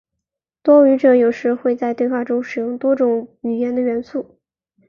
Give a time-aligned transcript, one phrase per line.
[0.63, 4.39] 多语者有时会在对话中使用多种语言的元素。